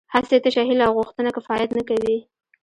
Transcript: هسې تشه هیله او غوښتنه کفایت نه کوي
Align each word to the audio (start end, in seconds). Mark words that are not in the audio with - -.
هسې 0.13 0.37
تشه 0.43 0.61
هیله 0.69 0.83
او 0.87 0.93
غوښتنه 0.99 1.29
کفایت 1.37 1.69
نه 1.77 1.83
کوي 1.89 2.17